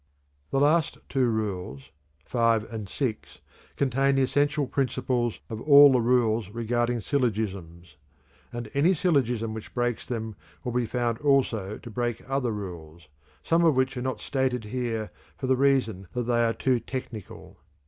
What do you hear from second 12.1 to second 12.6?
other